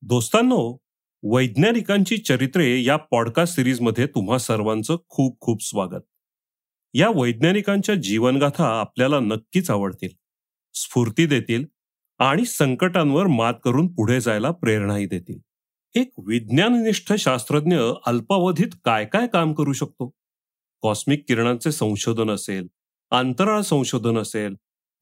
[0.03, 0.79] दोस्तांनो
[1.23, 6.03] वैज्ञानिकांची चरित्रे या पॉडकास्ट सिरीजमध्ये तुम्हा सर्वांचं खूप खूप स्वागत.
[6.95, 10.09] या वैज्ञानिकांच्या जीवनगाथा आपल्याला नक्कीच आवडतील
[10.75, 11.65] स्फूर्ती देतील
[12.19, 15.39] आणि संकटांवर मात करून पुढे जायला प्रेरणाही देतील.
[15.95, 20.11] एक विज्ञाननिष्ठ शास्त्रज्ञ अल्पावधीत काय काय काम करू शकतो?
[20.81, 22.67] कॉस्मिक किरणांचे संशोधन असेल
[23.11, 24.55] अंतराळ संशोधन असेल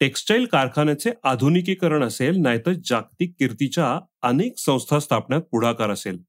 [0.04, 6.22] टेक्स्टाईल कारखान्याचे आधुनिकीकरण असेल नाहीतर जागतिक कीर्तीच्या अनेक संस्था स्थापण्यात पुढाकार असेल.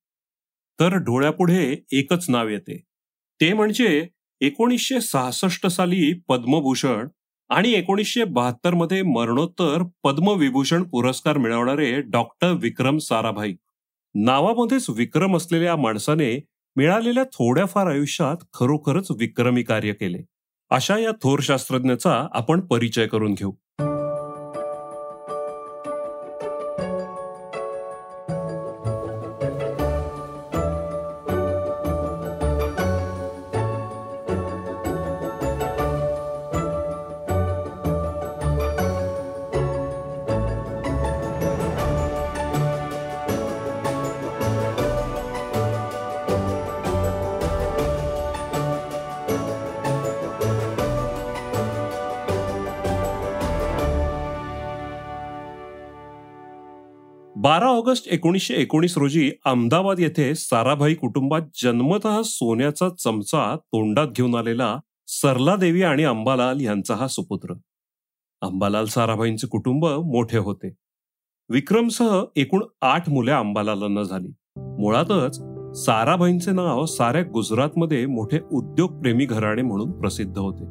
[0.79, 2.83] तर डोळ्यापुढे एकच नाव येते.
[3.41, 4.07] ते म्हणजे
[4.41, 7.07] एकोणीसशे सहासष्ट साली पद्मभूषण
[7.49, 13.55] आणि एकोणीसशे बहात्तरमध्ये मरणोत्तर पद्मविभूषण पुरस्कार मिळवणारे डॉक्टर विक्रम साराभाई.
[14.16, 20.19] नावामध्येच विक्रम असलेल्या माणसाने मिळालेल्या थोड्याफार आयुष्यात खरोखरच विक्रमी कार्य केले.
[20.69, 23.52] अशा या थोर शास्त्रज्ञाचा आपण परिचय करून घेऊ.
[57.45, 64.79] बारा ऑगस्ट एकोणीसशे एकोणीस रोजी अहमदाबाद येथे साराभाई कुटुंबात जन्मत सोन्याचा चमचा तोंडात घेऊन आलेला
[65.07, 67.53] सरला देवी आणि अंबालाल यांचा हा सुपुत्र.
[68.41, 70.75] अंबालाल साराभाईंचे कुटुंब मोठे होते.
[71.49, 74.33] विक्रमसह एकूण आठ मुले अंबालालांना झाली.
[74.57, 75.35] मुळातच
[75.85, 80.63] साराभाईंचे नाव साऱ्या गुजरातमध्ये मोठे उद्योगप्रेमी घराणे म्हणून प्रसिद्ध होते.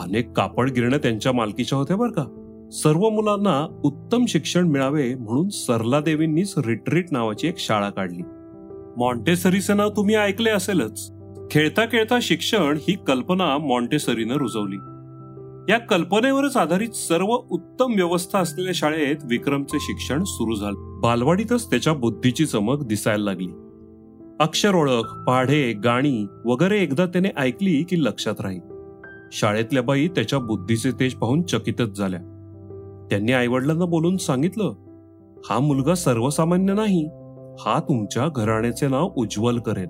[0.00, 2.41] अनेक कापड गिरण्या त्यांच्या मालकीच्या होत्या बरं का.
[2.72, 8.22] सर्व मुलांना उत्तम शिक्षण मिळावे म्हणून सरला देवींनीच रिट्रीट नावाची एक शाळा काढली.
[8.96, 11.12] मॉन्टेसरीचं नाव तुम्ही ऐकले असेलच.
[11.50, 14.76] खेळता खेळता शिक्षण ही कल्पना मॉन्टेसरीनं रुजवली.
[15.72, 21.00] या कल्पनेवरच आधारित सर्व उत्तम व्यवस्था असलेल्या शाळेत विक्रमचे शिक्षण सुरू झाले.
[21.00, 23.48] बालवाडीतच त्याच्या बुद्धीची चमक दिसायला लागली.
[24.40, 28.60] अक्षर ओळख पाढे गाणी वगैरे एकदा त्याने ऐकली की लक्षात राहील.
[29.32, 32.20] शाळेतल्या बाई त्याच्या बुद्धीचे तेज पाहून चकितच झाल्या.
[33.10, 34.72] त्यांनी आईवडिलांना बोलून सांगितलं
[35.50, 37.06] हा मुलगा सर्वसामान्य नाही
[37.60, 39.88] हा तुमच्या घराण्याचे नाव उज्ज्वल करेल.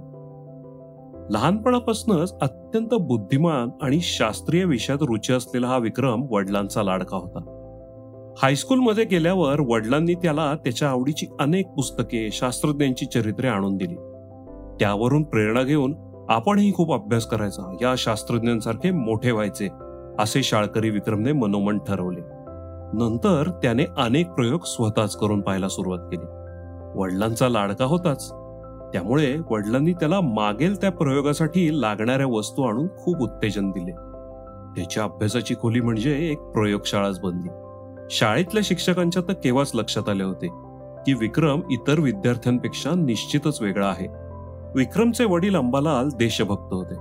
[1.31, 7.59] लहानपणापासूनच अत्यंत बुद्धिमान आणि शास्त्रीय विषयात रुची असलेला हा विक्रम वडिलांचा लाडका होता.
[8.39, 13.95] हायस्कूलमध्ये गेल्यावर वडिलांनी त्याला त्याच्या आवडीची अनेक पुस्तके शास्त्रज्ञांची चरित्रे आणून दिली.
[14.81, 15.95] त्यावरून प्रेरणा घेऊन
[16.29, 19.69] आपणही खूप अभ्यास करायचा या शास्त्रज्ञांसारखे मोठे व्हायचे
[20.19, 22.21] असे शाळकरी विक्रमने मनोमन ठरवले.
[22.93, 26.27] नंतर त्याने अनेक प्रयोग स्वतःच करून पाहायला सुरुवात केली.
[27.01, 28.29] वडिलांचा लाडका होताच.
[28.93, 33.93] त्यामुळे वडिलांनी त्याला मागेल त्या प्रयोगासाठी लागणाऱ्या वस्तू आणून खूप उत्तेजन दिले.
[34.77, 37.49] त्याच्या अभ्यासाची खोली म्हणजे एक प्रयोगशाळाच बनली.
[38.11, 40.47] शाळेतल्या शिक्षकांच्या तर केव्हाच लक्षात आले होते
[41.07, 44.07] की विक्रम इतर विद्यार्थ्यांपेक्षा निश्चितच वेगळा आहे.
[44.75, 46.95] विक्रमचे वडील अंबालाल देशभक्त होते.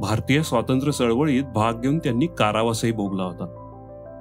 [0.00, 3.63] भारतीय स्वातंत्र्य चळवळीत भाग घेऊन त्यांनी कारावासही भोगला होता.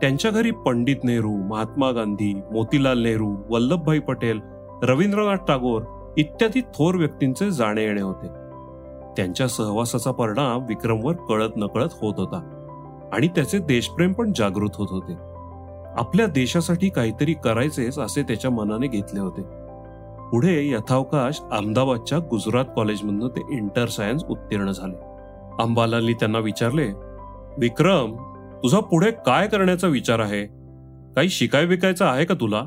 [0.03, 4.39] त्यांच्या घरी पंडित नेहरू महात्मा गांधी मोतीलाल नेहरू वल्लभभाई पटेल
[4.83, 5.81] रवींद्रनाथ टागोर
[6.17, 8.27] इत्यादी थोर व्यक्तींचे जाणे येणे होते.
[9.17, 12.41] त्यांच्या सहवासाचा परिणाम विक्रमवर कळत नकळत होत होता
[13.13, 15.13] आणि त्याचे देशप्रेम पण जागृत होत होते.
[15.97, 19.41] आपल्या देशासाठी काहीतरी करायचेच असे त्याच्या मनाने घेतले होते.
[20.31, 24.95] पुढे यथावकाश अहमदाबादच्या गुजरात कॉलेजमधून ते इंटर सायन्स उत्तीर्ण झाले.
[25.59, 26.91] अंबालालनी त्यांना विचारले
[27.57, 28.32] विक्रम
[28.63, 30.45] तुझा पुढे काय करण्याचा विचार आहे?
[31.15, 32.63] काही शिकाय विकायचं आहे का तुला?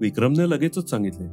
[0.00, 1.26] विक्रमने लगेचच सांगितले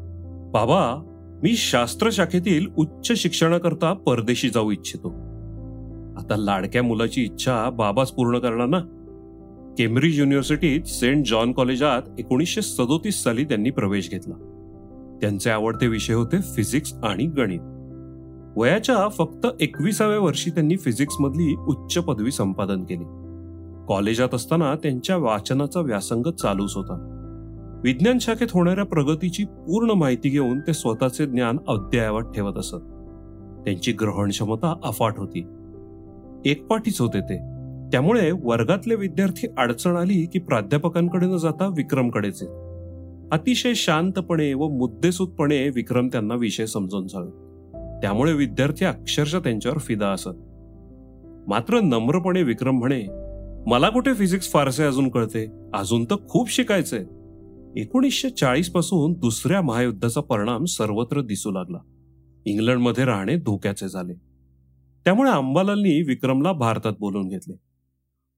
[0.51, 1.03] बाबा
[1.43, 5.09] मी शास्त्र शाखेतील उच्च शिक्षणाकरता परदेशी जाऊ इच्छितो.
[6.17, 8.79] आता लाडक्या मुलाची इच्छा बाबाच पूर्ण करणार ना?
[9.77, 14.35] केम्ब्रिज युनिव्हर्सिटीत सेंट जॉन कॉलेजात एकोणीसशे सदोतीस साली त्यांनी प्रवेश घेतला.
[15.21, 17.59] त्यांचे आवडते विषय होते फिजिक्स आणि गणित.
[18.57, 23.18] वयाच्या फक्त एकविसाव्या वर्षी त्यांनी फिजिक्समधली उच्च पदवी संपादन केली.
[23.89, 27.15] कॉलेजात असताना त्यांच्या वाचनाचा व्यासंग चालूच होता.
[27.83, 32.75] विज्ञान शाखेत होणाऱ्या प्रगतीची पूर्ण माहिती घेऊन ते स्वतःचे ज्ञान अद्ययावत ठेवत असत.
[33.65, 35.39] त्यांची ग्रहण क्षमता अफाट होती.
[36.45, 37.37] एकपाठीच होते ते.
[37.91, 42.43] त्यामुळे वर्गातले विद्यार्थी अडचण आली की प्राध्यापकांकडे न जाता विक्रमकडेच.
[43.31, 47.31] अतिशय शांतपणे व मुद्देसूदपणे विक्रम त्यांना विषय समजून सांगत
[48.01, 50.29] त्यामुळे विद्यार्थी अक्षरशः त्यांच्यावर फिदा असत.
[51.47, 53.28] मात्र नम्रपणे विक्रम म्हणे
[53.67, 55.47] मला कुठे फिजिक्स फारसे अजून कळते?
[55.73, 57.05] अजून तर खूप शिकायचंय.
[57.81, 61.77] एकोणीसशे चाळीसपासून दुसऱ्या महायुद्धाचा परिणाम सर्वत्र दिसू लागला.
[62.45, 64.13] इंग्लंडमध्ये राहणे धोक्याचे झाले.
[65.05, 67.55] त्यामुळे अंबालालनी विक्रमला भारतात बोलून घेतले.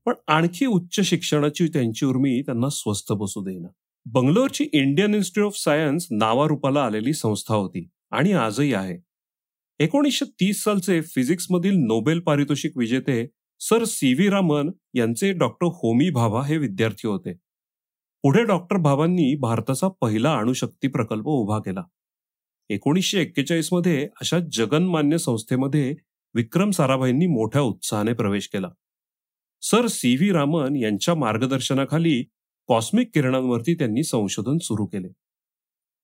[0.05, 3.67] पण आणखी उच्च शिक्षणाची त्यांची उर्मी त्यांना स्वस्थ बसू देईना.
[4.05, 8.97] बंगलोरची इंडियन इन्स्टिट्यूट ऑफ सायन्स नावारूपाला आलेली संस्था होती आणि आजही आहे.
[9.79, 13.27] एकोणीसशे तीस सालचे फिजिक्समधील नोबेल पारितोषिक विजेते
[13.63, 17.33] सर सी व्ही रामन यांचे डॉक्टर होमी भाभा हे विद्यार्थी होते.
[18.23, 21.81] पुढे डॉक्टर भाभांनी भारताचा पहिला अणुशक्ती प्रकल्प उभा केला.
[22.69, 25.95] एकोणीसशे एक्केचाळीसमध्ये अशा जगनमान्य संस्थेमध्ये
[26.35, 28.69] विक्रम साराभाईंनी मोठ्या उत्साहाने प्रवेश केला.
[29.61, 32.23] सर सी व्ही रामन यांच्या मार्गदर्शनाखाली
[32.67, 35.07] कॉस्मिक किरणांवरती त्यांनी संशोधन सुरू केले.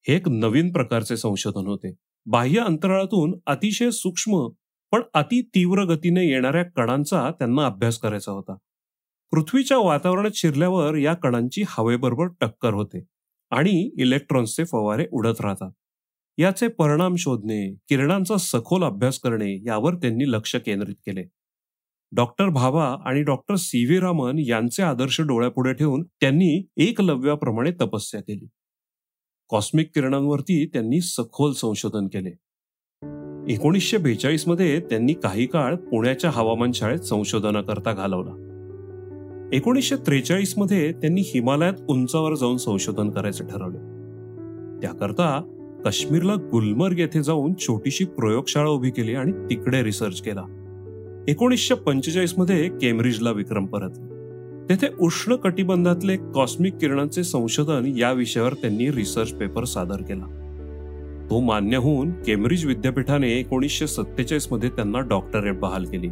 [0.07, 1.95] हे एक नवीन प्रकारचे संशोधन होते.
[2.25, 4.47] बाह्य अंतराळातून अतिशय सूक्ष्म
[4.91, 8.55] पण अति तीव्र गतीने येणाऱ्या कणांचा त्यांना अभ्यास करायचा होता.
[9.31, 13.03] पृथ्वीच्या वातावरणात शिरल्यावर या कणांची हवेबरोबर टक्कर होते
[13.49, 15.71] आणि इलेक्ट्रॉन्सचे फवारे उडत राहतात.
[16.37, 21.23] याचे परिणाम शोधणे किरणांचा सखोल अभ्यास करणे यावर त्यांनी लक्ष केंद्रित केले.
[22.11, 28.47] डॉक्टर भाभा आणि डॉक्टर सी व्ही रामन यांचे आदर्श डोळ्यापुढे ठेवून त्यांनी एकलव्याप्रमाणे तपस्या केली.
[29.49, 32.31] कॉस्मिक किरणांवरती त्यांनी सखोल संशोधन केले.
[33.49, 38.43] एकोणीसशे बेचाळीसमध्ये त्यांनी काही काळ पुण्याच्या हवामान शाळेत संशोधनाकरता घालवला.
[39.53, 43.77] एकोणीसशे त्रेचाळीसमध्ये त्यांनी हिमालयात उंचावर जाऊन संशोधन करायचे ठरवले.
[44.81, 45.41] त्याकरता
[45.83, 50.43] काश्मीरला गुलमर्ग येथे जाऊन छोटीशी प्रयोगशाळा उभी केली आणि तिकडे रिसर्च केला.
[51.27, 54.17] एकोणीसशे पंचेचाळीसमध्ये केम्ब्रिजला विक्रम परतले.
[54.69, 60.36] तेथे उष्ण कटिबंधातले कॉस्मिक किरणांचे संशोधन या विषयावर त्यांनी रिसर्च पेपर सादर केला.
[61.29, 66.07] तो मान्य होऊन केम्ब्रिज विद्यापीठाने एकोणीसशे सत्तेचाळीसमध्ये त्यांना डॉक्टरेट बहाल केली.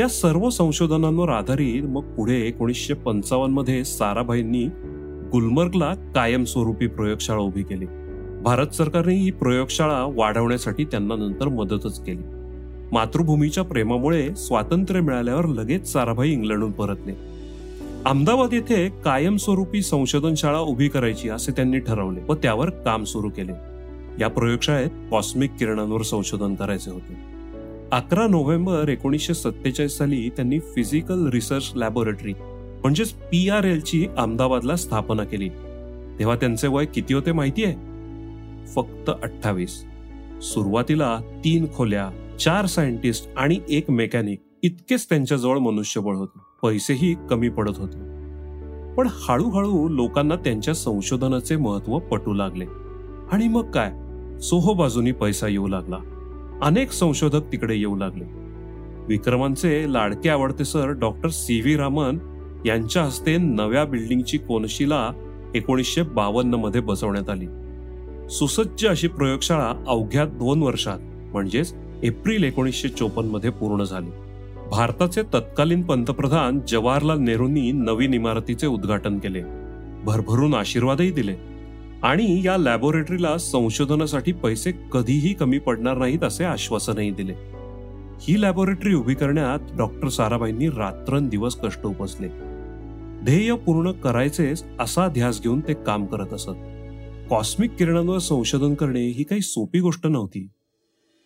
[0.00, 4.66] या सर्व संशोधनांवर आधारित मग पुढे एकोणीसशे पंचावन्नमध्ये साराभाईंनी
[5.32, 7.84] गुलमर्गला कायमस्वरूपी प्रयोगशाळा उभी केली.
[8.42, 12.22] भारत सरकारने ही प्रयोगशाळा वाढवण्यासाठी त्यांना नंतर मदतच केली.
[12.92, 17.12] मातृभूमीच्या प्रेमामुळे स्वातंत्र्य मिळाल्यावर लगेच साराभाई इंग्लंडहून परतले.
[18.06, 23.75] अहमदाबाद येथे कायमस्वरूपी संशोधन शाळा उभी करायची असे त्यांनी ठरवले व त्यावर काम सुरू केले.
[24.20, 27.36] या प्रयोगशाळेत कॉस्मिक किरणांवर संशोधन करायचे होते.
[27.92, 35.24] अकरा नोव्हेंबर एकोणीसशे सत्तेचाळीस साली त्यांनी फिजिकल रिसर्च लॅबोरेटरी म्हणजेच पी आर एलची अहमदाबादला स्थापना
[35.24, 35.48] केली.
[36.18, 37.74] तेव्हा त्यांचे वय किती होते माहिती आहे?
[38.66, 39.84] फक्त अठ्ठावीस.
[40.42, 42.10] सुरुवातीला तीन खोल्या
[42.40, 46.38] चार सायंटिस्ट आणि एक मेकॅनिक इतकेच त्यांच्याजवळ मनुष्यबळ होते.
[46.62, 47.98] पैसेही कमी पडत होते.
[48.94, 52.64] पण हळूहळू लोकांना त्यांच्या संशोधनाचे महत्त्व पटू लागले.
[53.32, 53.92] आणि मग काय?
[54.40, 55.96] सोहो बाजूनी पैसा येऊ लागला.
[56.62, 58.24] अनेक संशोधक तिकडे येऊ लागले.
[59.08, 62.18] विक्रमांचे लाडके आवडते sir doctor C V Raman
[62.66, 65.12] यांच्या हस्ते नव्या बिल्डिंगची कोनशिला
[65.54, 67.46] एकोणीसशे बावन्नमध्ये बसवण्यात आली.
[68.30, 70.98] सुसज्ज अशी प्रयोगशाळा अवघ्या दोन वर्षात
[71.32, 74.10] म्हणजेच एप्रिल एकोणीसशे चोपन्नमध्ये पूर्ण झाली.
[74.70, 79.42] भारताचे तत्कालीन पंतप्रधान जवाहरलाल नेहरूंनी नवीन इमारतीचे उद्घाटन केले.
[80.04, 81.55] भरभरून आशीर्वादही दिले.
[82.06, 87.32] आणि या लॅबोरेटरीला संशोधनासाठी पैसे कधीही कमी पडणार नाहीत असे आश्वासनही दिले.
[88.20, 92.28] ही लॅबोरेटरी उभी करण्यात डॉक्टर साराबाईंनी रात्रंदिवस कष्ट उपसले.
[93.24, 96.50] ध्येय पूर्ण करायचेच असा ध्यास घेऊन ते काम करत असत.
[97.30, 100.48] कॉस्मिक किरणांवर संशोधन करणे ही काही सोपी गोष्ट नव्हती.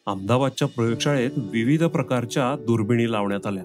[0.06, 3.64] अहमदाबादच्या प्रयोगशाळेत विविध प्रकारच्या दुर्बिणी लावण्यात आल्या.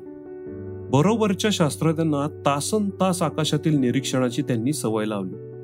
[0.91, 5.54] बरोबरच्या शास्त्रज्ञांना तासन तास आकाशातील निरीक्षणाची त्यांनी सवय लावली.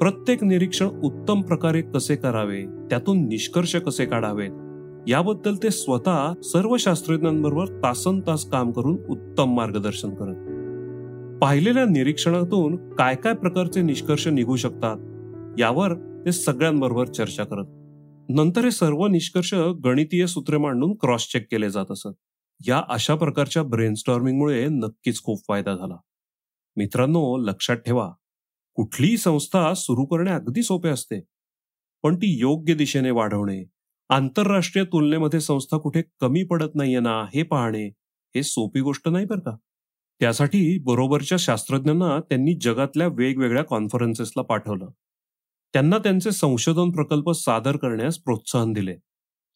[0.00, 4.50] प्रत्येक निरीक्षण उत्तम प्रकारे कसे करावे त्यातून निष्कर्ष कसे काढावेत?
[5.08, 10.34] याबद्दल ते स्वतः सर्व शास्त्रज्ञांबरोबर तासन तास काम करून उत्तम मार्गदर्शन करत.
[11.40, 14.96] पाहिलेल्या निरीक्षणातून काय काय प्रकारचे निष्कर्ष निघू शकतात
[15.60, 15.94] यावर
[16.26, 17.66] ते सगळ्यांबरोबर चर्चा करत.
[18.28, 22.14] नंतर हे सर्व निष्कर्ष गणितीय सूत्रे मांडून क्रॉस चेक केले जात असत.
[22.68, 25.96] या अशा प्रकारच्या ब्रेनस्टॉर्मिंगमुळे नक्कीच खूप फायदा झाला.
[26.76, 28.12] मित्रांनो लक्षात ठेवा
[28.76, 31.20] कुठलीही संस्था सुरू करणे अगदी सोपे असते.
[32.02, 33.64] पण ती योग्य दिशेने वाढवणे
[34.08, 37.86] आंतरराष्ट्रीय तुलनेमध्ये संस्था कुठे कमी पडत नाहीये ना हे पाहणे
[38.34, 39.56] हे सोपी गोष्ट नाही बरं का?
[40.20, 44.86] त्यासाठी बरोबरच्या शास्त्रज्ञांना त्यांनी जगातल्या वेगवेगळ्या कॉन्फरन्सेसला पाठवलं.
[45.72, 48.96] त्यांना त्यांचे संशोधन प्रकल्प सादर करण्यास प्रोत्साहन दिले.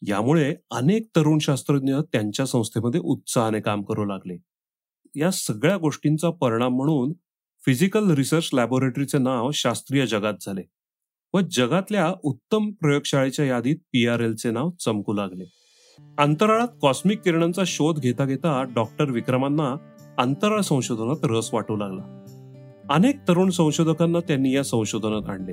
[0.03, 4.37] यामुळे अनेक तरुण शास्त्रज्ञ त्यांच्या संस्थेमध्ये उत्साहाने काम करू लागले.
[5.17, 7.13] या सगळ्या गोष्टींचा परिणाम म्हणून
[7.69, 10.63] फिजिकल रिसर्च लॅबोरेटरीचे नाव शास्त्रीय जगात झाले
[11.35, 15.45] व जगातल्या उत्तम प्रयोगशाळेच्या यादीत पी आर एलचे नाव चमकू लागले.
[16.19, 19.77] अंतराळात कॉस्मिक किरणांचा शोध घेता घेता डॉक्टर विक्रमांना
[20.19, 22.25] अंतराळ संशोधनात रस वाटू लागला.
[22.91, 25.53] अनेक तरुण संशोधकांना त्यांनी या संशोधनात आणले.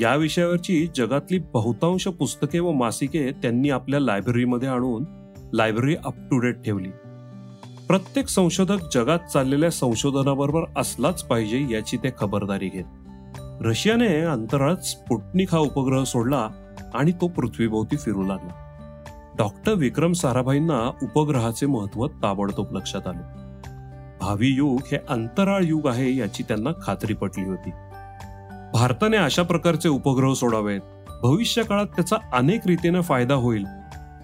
[0.00, 5.04] या विषयावरची जगातली बहुतांश पुस्तके व मासिके त्यांनी आपल्या लायब्ररीमध्ये आणून
[5.52, 6.88] लायब्ररी अप टू डेट ठेवली.
[7.92, 12.84] प्रत्येक संशोधक जगात चाललेल्या संशोधनाबरोबर असलाच पाहिजे याची ते खबरदारी घेत.
[13.40, 16.48] रशियाने अंतराळात स्पुटनिक हा उपग्रह सोडला
[16.94, 18.52] आणि तो पृथ्वीभोवती फिरू लागला.
[19.38, 23.22] डॉक्टर विक्रम साराभाईंना उपग्रहाचे महत्त्व ताबडतोब लक्षात आले.
[24.20, 27.70] भावी युग हे अंतराळ युग आहे याची त्यांना खात्री पटली होती.
[28.72, 30.80] भारताने अशा प्रकारचे उपग्रह सोडावेत.
[31.22, 33.64] भविष्य काळात त्याचा अनेक रीतीने फायदा होईल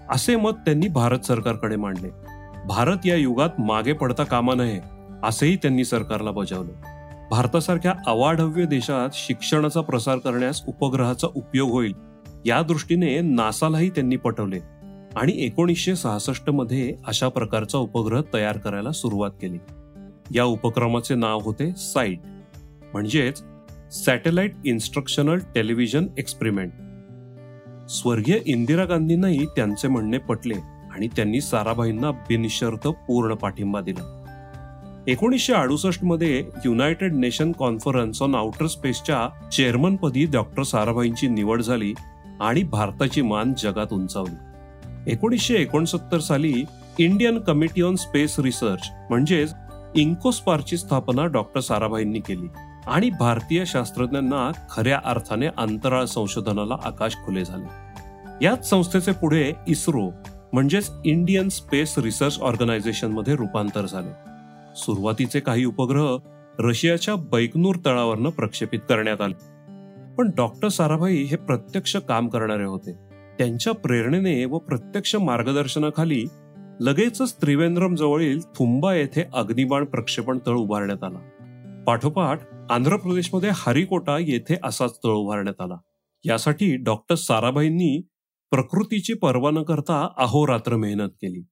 [0.08, 2.27] असे मत त्यांनी भारत सरकारकडे मांडले.
[2.68, 4.80] भारत या युगात मागे पडता कामा नये
[5.22, 6.72] असेही त्यांनी सरकारला बजावलं.
[7.30, 11.92] भारतासारख्या अवाढव्य देशात शिक्षणाचा प्रसार करण्यास उपग्रहाचा उपयोग होईल
[12.46, 14.58] या दृष्टीने नासालाही त्यांनी पटवले
[15.16, 19.58] आणि एकोणीसशे सहासष्टमध्ये अशा प्रकारचा उपग्रह तयार करायला सुरुवात केली.
[20.34, 22.20] या उपक्रमाचे नाव होते साईट
[22.92, 23.42] म्हणजेच
[23.92, 26.72] सॅटेलाइट इन्स्ट्रक्शनल टेलिव्हिजन एक्सपेरिमेंट.
[27.90, 34.24] स्वर्गीय इंदिरा गांधींनाही त्यांचे म्हणणे पटले आणि त्यांनी साराभाईंना बिनशर्त पूर्ण पाठिंबा दिला.
[35.06, 41.94] एकोणीसशे अडुसष्टमध्ये United Nation Conference on Outer स्पेसच्या चेअरमनपदी डॉक्टर साराभाईंची निवड झाली
[42.40, 44.34] आणि भारताची मान जगात उंचावली.
[45.12, 46.64] एकोणीसशे एकोणसत्तर साली
[46.98, 49.54] Indian Committee on Space Research म्हणजेच
[49.94, 52.46] इन्कोस्पारची स्थापना डॉक्टर साराभाईंनी केली
[52.86, 57.88] आणि भारतीय शास्त्रज्ञांना खऱ्या अर्थाने अंतराळ संशोधनाला आकाश खुले झाले.
[58.42, 60.10] याच संस्थेचे पुढे इस्रो
[60.52, 64.10] म्हणजेच इंडियन स्पेस रिसर्च ऑर्गनायझेशनमध्ये रूपांतर झाले.
[64.76, 66.16] सुरुवातीचे काही उपग्रह
[66.58, 69.34] रशियाच्या बैकनूर तळावरनं प्रक्षेपित करण्यात आले.
[70.14, 72.92] पण डॉक्टर साराभाई हे प्रत्यक्ष काम करणारे होते.
[73.38, 76.24] त्यांच्या प्रेरणेने व प्रत्यक्ष मार्गदर्शनाखाली
[76.80, 81.18] लगेचच त्रिवेंद्रम जवळील थुंबा येथे अग्निबाण प्रक्षेपण तळ उभारण्यात आला.
[81.86, 82.40] पाठोपाठ
[82.70, 85.76] आंध्र प्रदेशमध्ये हरिकोटा येथे असाच तळ उभारण्यात आला.
[86.24, 88.02] यासाठी डॉक्टर साराभाईंनी
[88.52, 91.42] प्रकृतीची पर्वा न करता अहोरात्र मेहनत केली.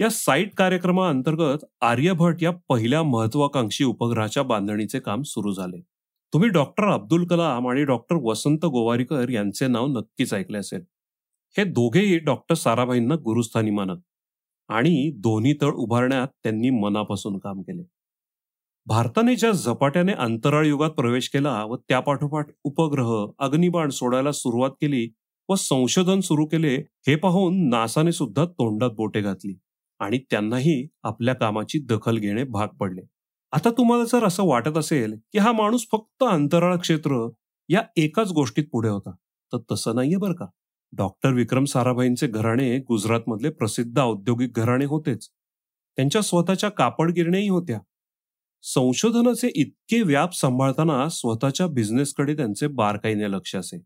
[0.00, 5.80] या साईट कार्यक्रमाअंतर्गत आर्यभट या पहिल्या महत्वाकांक्षी उपग्रहाच्या बांधणीचे काम सुरू झाले.
[6.32, 10.82] तुम्ही डॉक्टर अब्दुल कलाम आणि डॉक्टर वसंत गोवारीकर यांचे नाव नक्कीच ऐकले असेल.
[11.56, 14.00] हे दोघेही डॉक्टर साराभाईंना गुरुस्थानी मानत
[14.68, 17.82] आणि दोन्ही तळ उभारण्यात त्यांनी मनापासून काम केले.
[18.86, 25.08] भारताने ज्या झपाट्याने अंतराळ युगात प्रवेश केला व त्यापाठोपाठ उपग्रह अग्निबाण सोडायला सुरुवात केली
[25.48, 26.74] व संशोधन सुरू केले
[27.08, 29.54] हे पाहून नासाने सुद्धा तोंडात बोटे घातली
[30.00, 33.02] आणि त्यांनाही आपल्या कामाची दखल घेणे भाग पडले.
[33.52, 37.28] आता तुम्हाला जर असं वाटत असेल की हा माणूस फक्त अंतराळ क्षेत्र
[37.68, 39.10] या एकाच गोष्टीत पुढे होता
[39.52, 40.46] तर तसं नाहीये बरं का.
[40.92, 45.28] डॉक्टर विक्रम साराभाईंचे घराणे गुजरातमधले प्रसिद्ध औद्योगिक घराणे होतेच.
[45.98, 47.78] त्यांच्या स्वतःच्या कापड गिरण्याही होत्या.
[48.62, 53.78] संशोधनाचे इतके व्याप सांभाळताना स्वतःच्या बिझनेसकडे त्यांचे बारकाईने लक्ष असे.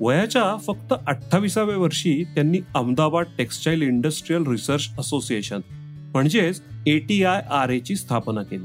[0.00, 5.60] वयाच्या फक्त अठ्ठावीसाव्या वर्षी त्यांनी Ahmedabad textile industrial research association
[6.12, 8.64] म्हणजेच एटीआय आर ची स्थापना केली.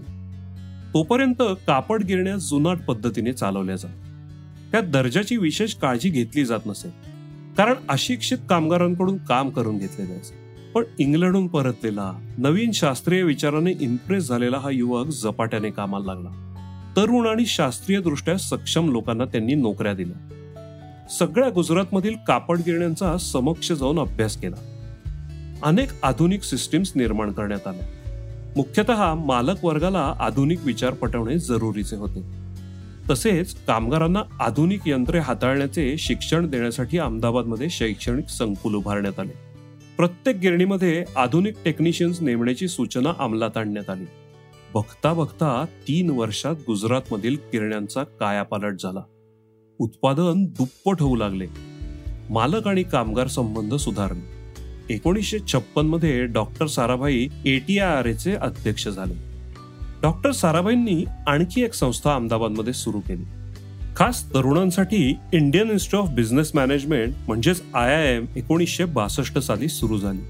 [0.94, 3.92] तोपर्यंत कापड गिरण्या जुनाट पद्धतीने चालवल्या जात.
[4.72, 6.90] त्या दर्जाची विशेष काळजी घेतली जात नसे.
[7.58, 10.36] कारण अशिक्षित कामगारांकडून काम करून घेतले जायचे.
[10.76, 16.30] पण इंग्लंडहून परतलेला नवीन शास्त्रीय विचाराने इम्प्रेस झालेला हा युवक झपाट्याने कामाला लागला.
[16.98, 20.33] तरुण आणि शास्त्रीय दृष्ट्या सक्षम लोकांना त्यांनी नोकऱ्या दिल्या.
[21.20, 24.56] सगळ्या गुजरातमधील कापड गिरण्यांचा समक्ष जाऊन अभ्यास केला.
[25.64, 27.88] अनेक आधुनिक सिस्टीम्स निर्माण करण्यात आल्या.
[28.58, 32.24] मुख्यतः मालक वर्गाला आधुनिक विचार पटवणे जरुरीचे होते.
[33.10, 39.34] तसेच कामगारांना आधुनिक यंत्रे हाताळण्याचे शिक्षण देण्यासाठी अहमदाबादमध्ये शैक्षणिक संकुल उभारण्यात आले.
[39.98, 44.06] प्रत्येक गिरणीमध्ये आधुनिक टेक्निशियन्स नेमण्याची सूचना अंमलात आणण्यात आली.
[44.74, 49.02] बघता बघता तीन वर्षात गुजरातमधील गिरण्यांचा कायापालट झाला.
[49.84, 51.46] उत्पादन दुप्पट होऊ लागले.
[52.30, 54.34] मालक आणि कामगार संबंध सुधारले.
[54.94, 59.14] एकोणीसशे छप्पनमध्ये डॉक्टर साराभाई एटीआय चे अध्यक्ष झाले.
[60.02, 63.24] डॉक्टर साराभाईंनी आणखी एक संस्था अहमदाबादमध्ये सुरू केली.
[63.96, 69.98] खास तरुणांसाठी Indian Institute of Business Management म्हणजेच आय आय एम एकोणीसशे बासष्ट साली सुरू
[69.98, 70.22] झाली.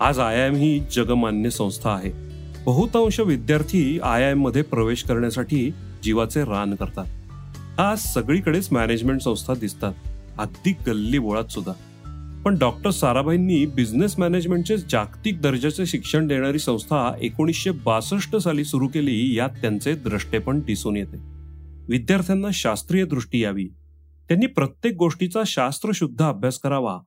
[0.00, 2.12] आज आय आय एम ही जगमान्य संस्था आहे.
[2.66, 5.70] बहुतांश विद्यार्थी आय आय एममध्ये प्रवेश करण्यासाठी
[6.02, 7.04] जीवाचे रान करतात.
[7.78, 9.92] आज सगळीकडेच मॅनेजमेंट संस्था दिसतात.
[10.38, 11.72] अगदी गल्ली बोळात सुद्धा.
[12.44, 19.34] पण डॉक्टर साराभाईंनी बिझनेस मॅनेजमेंटचे जागतिक दर्जाचे शिक्षण देणारी संस्था एकोणीसशे बासष्ट साली सुरू केली
[19.36, 21.16] यात त्यांचे द्रष्टेपण दिसून येते.
[21.88, 23.64] विद्यार्थ्यांना शास्त्रीय दृष्टी यावी.
[24.28, 26.98] त्यांनी प्रत्येक गोष्टीचा शास्त्रशुद्ध अभ्यास करावा.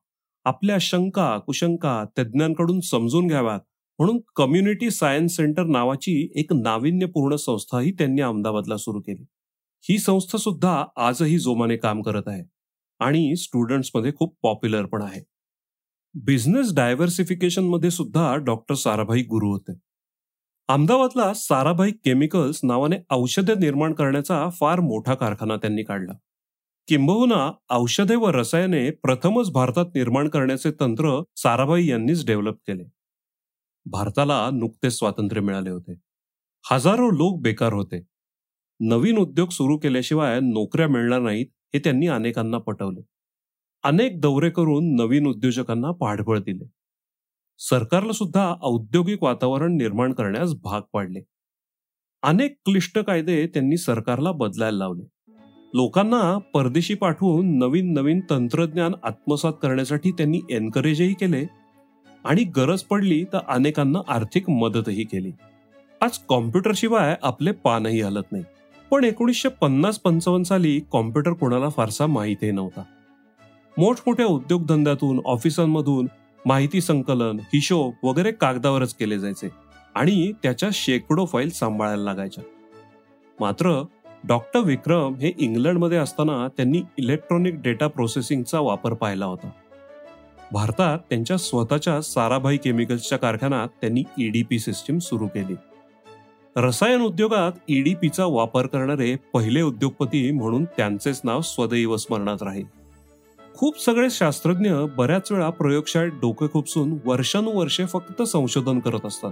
[0.46, 3.60] आपल्या शंका कुशंका तज्ज्ञांकडून समजून घ्याव्यात.
[4.00, 9.26] म्हणून कम्युनिटी सायन्स सेंटर नावाची एक नाविन्यपूर्ण संस्थाही त्यांनी अहमदाबादला सुरू केली.
[9.90, 12.44] ही संस्था सुद्धा आजही जोमाने काम करत आहे
[13.00, 15.22] आणि स्टुडंट्समध्ये खूप पॉप्युलर पण आहे.
[16.14, 19.74] बिझनेस डायव्हर्सिफिकेशनमध्ये सुद्धा डॉक्टर साराभाई गुरु होते.
[20.68, 26.14] अहमदाबादला साराभाई केमिकल्स नावाने औषधे निर्माण करण्याचा फार मोठा कारखाना त्यांनी काढला.
[26.88, 32.84] किंबहुना औषधे व रसायने प्रथमच भारतात निर्माण करण्याचे तंत्र साराभाई यांनीच डेव्हलप केले.
[33.86, 35.94] भारताला नुकतेच स्वातंत्र्य मिळाले होते.
[36.72, 38.04] हजारो लोक बेकार होते.
[38.80, 43.02] नवीन उद्योग सुरू केल्याशिवाय नोकऱ्या मिळणार नाहीत हे त्यांनी अनेकांना पटवले.
[43.84, 46.68] अनेक दौरे करून नवीन उद्योजकांना पाठबळ दिले.
[47.60, 51.20] सरकारला सुद्धा औद्योगिक वातावरण निर्माण करण्यास भाग पाडले.
[52.24, 55.04] अनेक क्लिष्ट कायदे त्यांनी सरकारला बदलायला लावले.
[55.74, 61.46] लोकांना परदेशी पाठवून नवीन नवीन तंत्रज्ञान आत्मसात करण्यासाठी त्यांनी एनकरेजही केले
[62.26, 65.32] आणि गरज पडली तर अनेकांना आर्थिक मदतही केली.
[66.02, 68.44] आज कॉम्प्युटरशिवाय आपले पानही हलत नाही
[68.92, 72.84] पण एकोणीसशे पन्नास पंचावन्न साली कॉम्प्युटर कोणाला फारसा माहितही नव्हता.
[73.78, 76.08] मोठमोठ्या उद्योगधंद्यातून ऑफिसांमधून
[76.46, 79.50] माहिती संकलन हिशोब वगैरे कागदावरच केले जायचे
[79.96, 82.44] आणि त्याच्या शेकडो फाईल सांभाळायला लागायच्या.
[83.40, 83.84] मात्र
[84.24, 89.50] डॉक्टर विक्रम हे इंग्लंडमध्ये असताना त्यांनी इलेक्ट्रॉनिक डेटा प्रोसेसिंगचा वापर पाहिला होता.
[90.52, 95.56] भारतात त्यांच्या स्वतःच्या साराभाई केमिकल्सच्या कारखान्यात त्यांनी ईडीपी सिस्टीम सुरू केली.
[96.58, 102.66] रसायन उद्योगात ईडीपीचा वापर करणारे पहिले उद्योगपती म्हणून त्यांचेच नाव स्वदैव स्मरणात राहील.
[103.56, 109.32] खूप सगळे शास्त्रज्ञ बऱ्याच वेळा प्रयोगशाळेत डोके खुपसून वर्षानुवर्षे फक्त संशोधन करत असतात.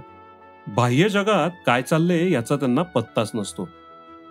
[0.76, 3.68] बाह्य जगात काय चालले याचा त्यांना पत्ताच नसतो.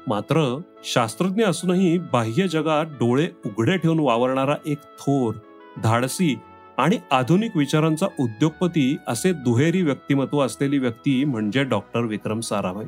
[0.08, 5.36] मात्र शास्त्रज्ञ असूनही बाह्य जगात डोळे उघडे ठेवून वावरणारा एक थोर
[5.84, 6.36] धाडसी
[6.78, 12.86] आणि आधुनिक विचारांचा उद्योगपती असे दुहेरी व्यक्तिमत्व असलेली व्यक्ती म्हणजे डॉक्टर विक्रम साराभाई.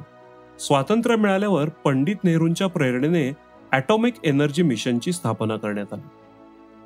[0.60, 3.32] स्वातंत्र्य मिळाल्यावर पंडित नेहरूंच्या प्रेरणेने
[3.72, 6.07] ॲटॉमिक एनर्जी मिशनची स्थापना करण्यात आली.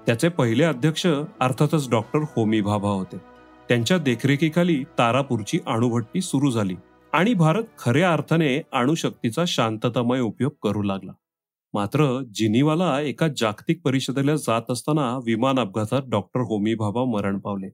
[0.06, 1.08] त्याचे पहिले अध्यक्ष
[1.40, 3.18] अर्थातच डॉक्टर होमी भाभा होते.
[3.70, 6.76] त्यांच्या देखरेखीखाली तारापूरची अणुभट्टी सुरू झाली
[7.14, 11.12] आणि भारत खऱ्या अर्थाने अणुशक्तीचा शांततामय उपयोग करू लागला.
[11.74, 12.06] मात्र
[12.36, 17.70] जिनिवाला एका जागतिक परिषदेला जात असताना विमान अपघातात डॉक्टर होमी भाभा मरण पावले.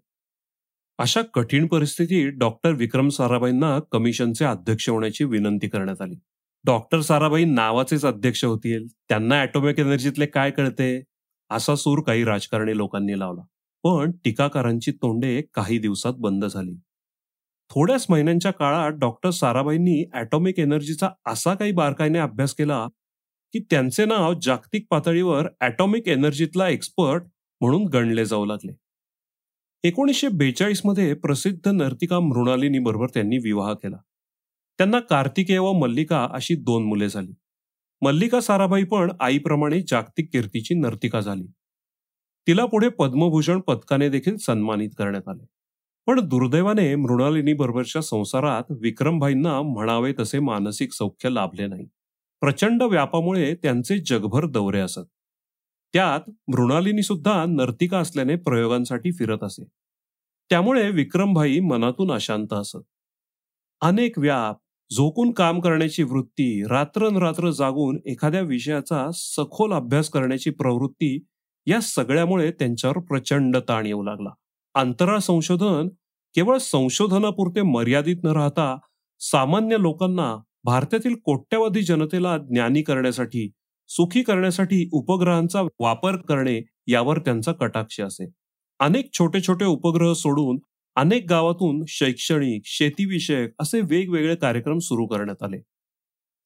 [1.00, 6.16] अशा कठीण परिस्थितीत डॉक्टर विक्रम साराभाईंना कमिशनचे अध्यक्ष होण्याची विनंती करण्यात आली.
[6.66, 11.04] डॉक्टर साराभाई नावाचेच अध्यक्ष होतील त्यांना ॲटोमिक एनर्जीतले काय कळते?
[11.52, 13.42] असा सूर काही राजकारणी लोकांनी लावला.
[13.84, 16.76] पण टीकाकारांची तोंडे काही दिवसात बंद झाली.
[17.72, 22.88] थोड्याच महिन्यांच्या काळात डॉक्टर साराभाईंनी ॲटॉमिक एनर्जीचा असा काही बारकाईने अभ्यास केला
[23.56, 27.24] की त्यांचे नाव जागतिक पातळीवर ॲटॉमिक एनर्जीतला एक्सपर्ट
[27.62, 28.72] म्हणून गणले जाऊ लागले.
[29.84, 33.98] एकोणीसशे बेचाळीसमध्ये प्रसिद्ध नर्तिका मृणालिनी बरोबर त्यांनी विवाह केला.
[34.78, 37.32] त्यांना कार्तिकेय व मल्लिका अशी दोन मुले झाली.
[38.02, 41.48] मल्लिका साराभाई पण आईप्रमाणे जागतिक कीर्तीची नर्तिका झाली.
[42.48, 45.46] तिला पुढे पद्मभूषण पदकाने देखील सन्मानित करण्यात आले.
[46.08, 51.86] पण दुर्दैवाने मृणालिनी बरोबरच्या संसारात विक्रमभाईंना म्हणावे तसे मानसिक सौख्य लाभले नाही.
[52.42, 55.02] प्रचंड व्यापामुळे त्यांचे जगभर दौरे असत.
[55.94, 59.64] त्यात मृणालिनी सुद्धा नर्तिका असल्याने प्रयोगांसाठी फिरत असे.
[60.50, 62.78] त्यामुळे विक्रमभाई मनातून अशांत असत.
[63.82, 64.58] अनेक व्याप
[64.96, 71.26] झोकून काम करण्याची वृत्ती रात्रनरात्र जागून एखाद्या विषयाचा सखोल अभ्यास करण्याची प्रवृत्ती
[71.68, 74.30] या सगळ्यामुळे त्यांच्यावर प्रचंड ताण येऊ लागला.
[74.76, 75.88] अंतराळ संशोधन
[76.36, 78.78] केवळ संशोधनापुरते मर्यादित न राहता
[79.20, 83.52] सामान्य लोकांना भारतातील कोट्यवधी जनतेला ज्ञानी करण्यासाठी
[83.88, 88.30] सुखी करण्यासाठी उपग्रहांचा वापर करणे यावर त्यांचा कटाक्ष असे.
[88.80, 90.58] अनेक छोटे छोटे उपग्रह सोडून
[90.96, 95.58] अनेक गावातून शैक्षणिक शेतीविषयक असे वेगवेगळे कार्यक्रम सुरू करण्यात आले.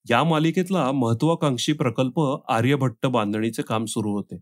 [0.10, 4.38] या मालिकेतला महत्वाकांक्षी प्रकल्प आर्यभट्ट बांधणीचे काम सुरू होते.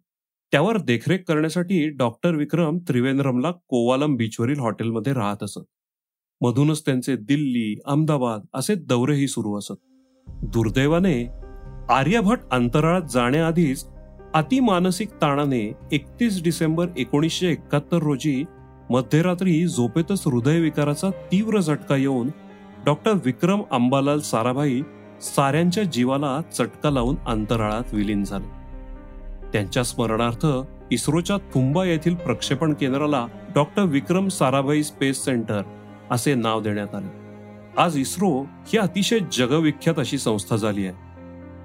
[0.51, 5.61] त्यावर देखरेख करण्यासाठी डॉक्टर विक्रम त्रिवेंद्रमला कोवालम बीचवरील हॉटेलमध्ये राहत असत.
[6.41, 9.73] मधूनच त्यांचे दिल्ली अहमदाबाद असे दौरेही सुरू असत.
[10.27, 11.27] दुर्दैवाने
[11.89, 13.85] आर्यभट अंतराळात जाण्याआधीच
[14.33, 18.43] अतिमानसिक ताणाने एकतीस डिसेंबर एकोणीसशे एकाहत्तर रोजी
[18.89, 22.29] मध्यरात्री झोपेतच हृदयविकाराचा तीव्र झटका येऊन
[22.85, 24.81] डॉक्टर विक्रम अंबालाल साराभाई
[25.21, 28.47] साऱ्यांच्या जीवाला चटका लावून अंतराळात विलीन झाले.
[29.51, 30.45] त्यांच्या स्मरणार्थ
[30.91, 35.61] इस्रोच्या थुंबा येथील प्रक्षेपण केंद्राला doctor Vikram Sarabhai Space Centre
[36.11, 37.27] असे नाव देण्यात आले.
[37.77, 40.95] आज इस्रो ही अतिशय जगविख्यात अशी संस्था झाली आहे.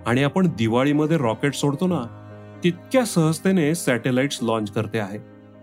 [0.06, 2.18] आणि आपण दिवाळीमध्ये रॉकेट सोडतो ना
[2.64, 5.18] तितक्या सहजतेने सॅटेलाइट्स लॉन्च करते आहे.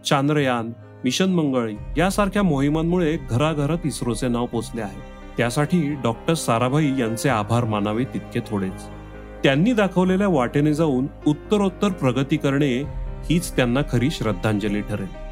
[0.05, 0.67] चांद्रयान
[1.03, 5.01] मिशन मंगळ यासारख्या मोहिमांमुळे घराघरात इस्रोचे नाव पोचले आहे.
[5.37, 8.83] त्यासाठी डॉक्टर साराभाई यांचे आभार मानावे तितके थोडेच.
[9.43, 12.83] त्यांनी दाखवलेल्या वाटेने जाऊन उत्तरोत्तर प्रगती करणे
[13.29, 15.28] हीच त्यांना खरी श्रद्धांजली ठरेल.